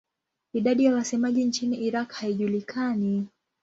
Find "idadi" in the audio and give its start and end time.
0.53-0.85